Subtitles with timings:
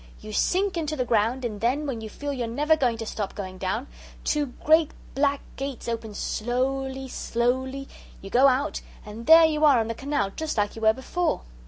[0.19, 3.35] You sink into the ground and then, when you feel you're never going to stop
[3.35, 3.85] going down,
[4.23, 7.87] two great black gates open slowly, slowly
[8.19, 11.41] you go out, and there you are on the canal just like you were before."